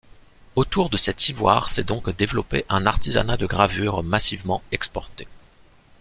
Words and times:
Autour 0.55 0.89
de 0.89 0.97
cet 0.97 1.29
ivoire 1.29 1.69
s'est 1.69 1.83
donc 1.83 2.09
développé 2.17 2.65
un 2.69 2.87
artisanat 2.87 3.37
de 3.37 3.45
gravure 3.45 4.01
massivement 4.01 4.63
exporté. 4.71 5.27